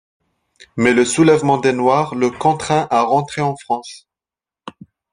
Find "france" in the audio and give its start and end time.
3.55-4.07